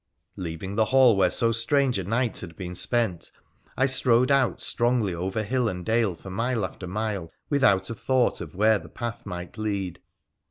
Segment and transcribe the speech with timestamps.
[0.35, 3.29] Leaving the hall where so strange a night had been spent,
[3.77, 8.41] I strode out strongly over hill and dale for mile after mile, without a thought
[8.41, 10.01] of where the path might lead.